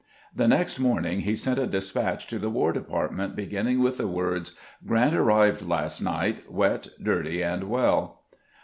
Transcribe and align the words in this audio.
The 0.35 0.47
next 0.47 0.79
morning 0.79 1.19
he 1.19 1.35
sent 1.35 1.59
a 1.59 1.67
despatch 1.67 2.25
to 2.25 2.39
the 2.39 2.49
War 2.49 2.73
Department, 2.73 3.35
beginning 3.35 3.81
with 3.83 3.99
the 3.99 4.07
words," 4.07 4.55
Grant 4.87 5.13
arrived 5.15 5.61
last 5.61 6.01
night, 6.01 6.51
wet, 6.51 6.87
dirty, 6.99 7.43
and 7.43 7.65
well." 7.65 8.23